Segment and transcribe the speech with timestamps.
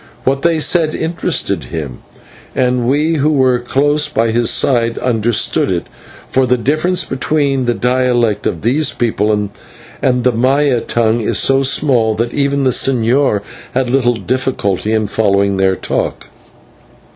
[0.23, 1.99] What they said interested him,
[2.55, 5.85] and we who were close by his side understood it,
[6.27, 11.61] for the difference between the dialect of these people and the Maya tongue is so
[11.61, 13.41] small that even the señor
[13.75, 16.29] had little difficulty in following their talk.